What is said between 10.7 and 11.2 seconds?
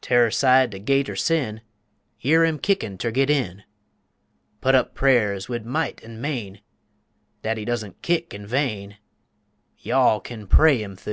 him thu.